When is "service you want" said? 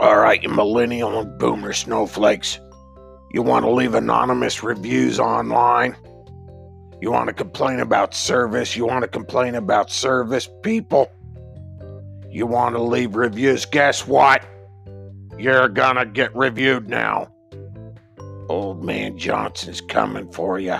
8.14-9.02